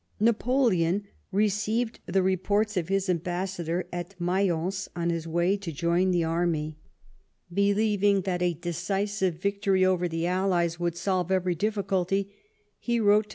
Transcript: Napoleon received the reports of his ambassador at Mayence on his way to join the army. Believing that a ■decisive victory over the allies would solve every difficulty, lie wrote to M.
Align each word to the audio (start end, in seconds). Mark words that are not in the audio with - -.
Napoleon 0.19 1.03
received 1.31 1.99
the 2.07 2.23
reports 2.23 2.75
of 2.75 2.87
his 2.87 3.07
ambassador 3.07 3.85
at 3.93 4.19
Mayence 4.19 4.89
on 4.95 5.11
his 5.11 5.27
way 5.27 5.55
to 5.57 5.71
join 5.71 6.09
the 6.09 6.23
army. 6.23 6.79
Believing 7.53 8.21
that 8.21 8.41
a 8.41 8.55
■decisive 8.55 9.33
victory 9.33 9.85
over 9.85 10.07
the 10.07 10.25
allies 10.25 10.79
would 10.79 10.97
solve 10.97 11.31
every 11.31 11.53
difficulty, 11.53 12.31
lie 12.87 12.97
wrote 12.97 13.29
to 13.29 13.29
M. 13.29 13.29